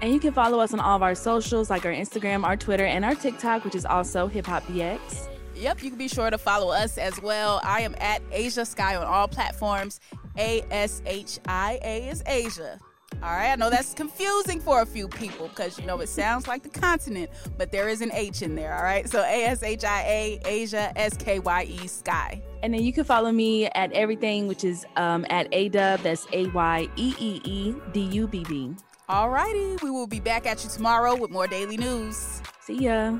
And 0.00 0.14
you 0.14 0.20
can 0.20 0.32
follow 0.32 0.58
us 0.60 0.72
on 0.72 0.80
all 0.80 0.96
of 0.96 1.02
our 1.02 1.14
socials 1.14 1.68
like 1.68 1.84
our 1.84 1.92
Instagram, 1.92 2.44
our 2.44 2.56
Twitter, 2.56 2.86
and 2.86 3.04
our 3.04 3.14
TikTok, 3.14 3.64
which 3.64 3.74
is 3.74 3.84
also 3.84 4.26
Hip 4.26 4.46
Hop 4.46 4.62
DX. 4.64 5.28
Yep, 5.54 5.82
you 5.82 5.90
can 5.90 5.98
be 5.98 6.08
sure 6.08 6.30
to 6.30 6.36
follow 6.36 6.70
us 6.70 6.98
as 6.98 7.20
well. 7.22 7.60
I 7.62 7.80
am 7.80 7.94
at 7.98 8.22
Ashia 8.30 8.66
Skye 8.66 8.96
on 8.96 9.06
all 9.06 9.26
platforms. 9.26 10.00
A 10.38 10.62
S 10.70 11.02
H 11.06 11.38
I 11.46 11.78
A 11.82 12.08
is 12.08 12.22
Ashia. 12.24 12.78
All 13.22 13.30
right, 13.30 13.52
I 13.52 13.56
know 13.56 13.70
that's 13.70 13.94
confusing 13.94 14.60
for 14.60 14.82
a 14.82 14.86
few 14.86 15.08
people 15.08 15.48
because 15.48 15.78
you 15.78 15.86
know 15.86 15.98
it 16.00 16.08
sounds 16.08 16.46
like 16.46 16.62
the 16.62 16.68
continent, 16.68 17.30
but 17.56 17.72
there 17.72 17.88
is 17.88 18.02
an 18.02 18.12
H 18.12 18.42
in 18.42 18.54
there. 18.54 18.74
All 18.74 18.82
right, 18.82 19.08
so 19.08 19.20
A 19.20 19.44
S 19.44 19.62
H 19.62 19.84
I 19.84 20.02
A 20.02 20.40
Ashia 20.44 20.92
S 20.96 21.16
K 21.16 21.38
Y 21.38 21.62
E 21.68 21.86
Skye. 21.86 22.42
And 22.62 22.74
then 22.74 22.82
you 22.82 22.92
can 22.92 23.04
follow 23.04 23.32
me 23.32 23.66
at 23.66 23.92
everything, 23.92 24.48
which 24.48 24.64
is 24.64 24.84
um, 24.96 25.24
at 25.30 25.48
A 25.52 25.68
Dub. 25.68 26.00
That's 26.00 26.26
A 26.32 26.46
Y 26.48 26.88
E 26.96 27.14
E 27.18 27.40
E 27.44 27.74
D 27.92 28.00
U 28.00 28.26
B 28.26 28.44
B. 28.48 28.74
All 29.08 29.30
righty, 29.30 29.76
we 29.82 29.90
will 29.90 30.08
be 30.08 30.20
back 30.20 30.46
at 30.46 30.64
you 30.64 30.70
tomorrow 30.70 31.14
with 31.14 31.30
more 31.30 31.46
daily 31.46 31.76
news. 31.76 32.42
See 32.60 32.84
ya. 32.84 33.16